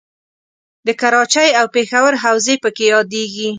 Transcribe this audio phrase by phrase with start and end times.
[0.87, 3.49] د کراچۍ او پېښور حوزې پکې یادیږي.